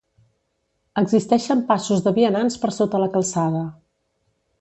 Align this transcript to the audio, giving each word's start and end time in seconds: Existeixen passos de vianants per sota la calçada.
Existeixen 1.01 1.61
passos 1.67 2.01
de 2.07 2.13
vianants 2.15 2.57
per 2.63 2.71
sota 2.79 3.03
la 3.05 3.11
calçada. 3.17 3.61